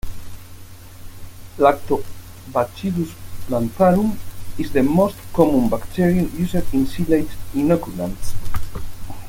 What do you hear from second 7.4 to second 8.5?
inoculants.